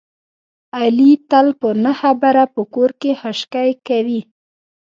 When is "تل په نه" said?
1.29-1.93